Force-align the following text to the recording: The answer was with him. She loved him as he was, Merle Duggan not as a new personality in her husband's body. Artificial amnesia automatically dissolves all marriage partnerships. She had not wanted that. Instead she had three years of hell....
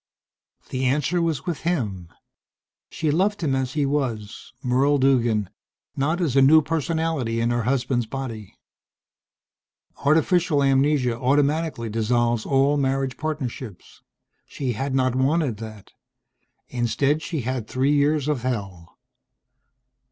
The 0.69 0.85
answer 0.85 1.21
was 1.21 1.45
with 1.45 1.59
him. 1.59 2.09
She 2.89 3.11
loved 3.11 3.41
him 3.43 3.53
as 3.53 3.73
he 3.73 3.85
was, 3.85 4.51
Merle 4.63 4.97
Duggan 4.97 5.51
not 5.95 6.19
as 6.19 6.35
a 6.35 6.41
new 6.41 6.63
personality 6.63 7.39
in 7.39 7.51
her 7.51 7.61
husband's 7.65 8.07
body. 8.07 8.55
Artificial 9.97 10.63
amnesia 10.63 11.15
automatically 11.19 11.87
dissolves 11.87 12.47
all 12.47 12.77
marriage 12.77 13.15
partnerships. 13.15 14.01
She 14.47 14.71
had 14.71 14.95
not 14.95 15.13
wanted 15.13 15.57
that. 15.57 15.91
Instead 16.69 17.21
she 17.21 17.41
had 17.41 17.67
three 17.67 17.93
years 17.93 18.27
of 18.27 18.41
hell.... 18.41 18.97